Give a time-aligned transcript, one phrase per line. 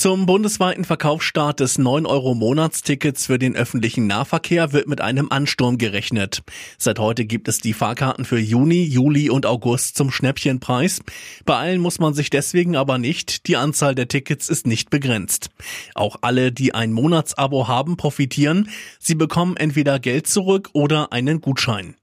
[0.00, 6.42] Zum bundesweiten Verkaufsstart des 9-Euro-Monatstickets für den öffentlichen Nahverkehr wird mit einem Ansturm gerechnet.
[6.78, 11.00] Seit heute gibt es die Fahrkarten für Juni, Juli und August zum Schnäppchenpreis.
[11.44, 13.46] Beeilen muss man sich deswegen aber nicht.
[13.46, 15.50] Die Anzahl der Tickets ist nicht begrenzt.
[15.94, 18.70] Auch alle, die ein Monatsabo haben, profitieren.
[18.98, 21.94] Sie bekommen entweder Geld zurück oder einen Gutschein.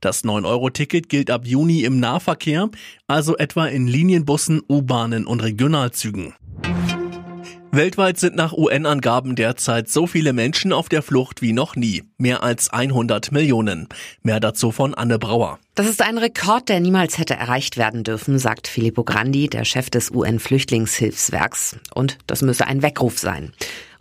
[0.00, 2.70] Das 9-Euro-Ticket gilt ab Juni im Nahverkehr,
[3.06, 6.32] also etwa in Linienbussen, U-Bahnen und Regionalzügen.
[7.74, 12.02] Weltweit sind nach UN-Angaben derzeit so viele Menschen auf der Flucht wie noch nie.
[12.18, 13.88] Mehr als 100 Millionen.
[14.22, 15.58] Mehr dazu von Anne Brauer.
[15.74, 19.88] Das ist ein Rekord, der niemals hätte erreicht werden dürfen, sagt Filippo Grandi, der Chef
[19.88, 21.78] des UN-Flüchtlingshilfswerks.
[21.94, 23.54] Und das müsse ein Weckruf sein.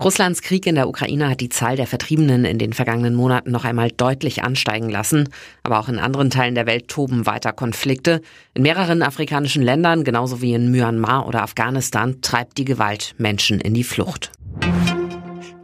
[0.03, 3.65] Russlands Krieg in der Ukraine hat die Zahl der Vertriebenen in den vergangenen Monaten noch
[3.65, 5.29] einmal deutlich ansteigen lassen.
[5.61, 8.21] Aber auch in anderen Teilen der Welt toben weiter Konflikte.
[8.55, 13.75] In mehreren afrikanischen Ländern, genauso wie in Myanmar oder Afghanistan, treibt die Gewalt Menschen in
[13.75, 14.31] die Flucht.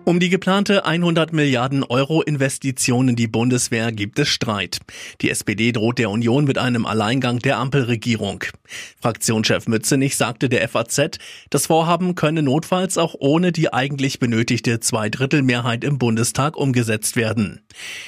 [0.08, 4.80] Um die geplante 100 Milliarden Euro Investition in die Bundeswehr gibt es Streit.
[5.20, 8.46] Die SPD droht der Union mit einem Alleingang der Ampelregierung.
[9.02, 11.20] Fraktionschef Mützenich sagte der FAZ,
[11.50, 17.60] das Vorhaben könne notfalls auch ohne die eigentlich benötigte Zweidrittelmehrheit im Bundestag umgesetzt werden.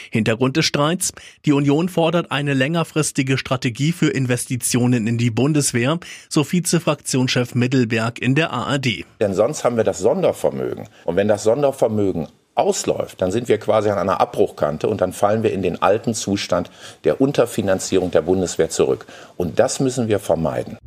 [0.09, 1.11] Hintergrund des Streits,
[1.45, 8.36] die Union fordert eine längerfristige Strategie für Investitionen in die Bundeswehr, so Vizefraktionschef Mittelberg in
[8.36, 9.03] der ARD.
[9.20, 10.88] Denn sonst haben wir das Sondervermögen.
[11.03, 15.13] Und wenn das Sondervermögen Vermögen ausläuft, dann sind wir quasi an einer Abbruchkante und dann
[15.13, 16.69] fallen wir in den alten Zustand
[17.03, 19.07] der Unterfinanzierung der Bundeswehr zurück.
[19.37, 20.77] Und das müssen wir vermeiden.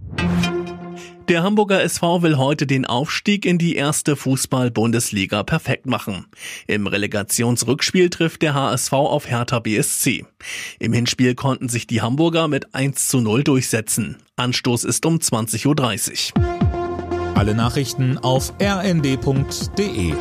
[1.28, 6.26] Der Hamburger SV will heute den Aufstieg in die erste Fußball-Bundesliga perfekt machen.
[6.66, 10.26] Im Relegationsrückspiel trifft der HSV auf Hertha BSC.
[10.78, 14.18] Im Hinspiel konnten sich die Hamburger mit 1 zu 0 durchsetzen.
[14.36, 17.32] Anstoß ist um 20.30 Uhr.
[17.34, 20.12] Alle Nachrichten auf rnd.de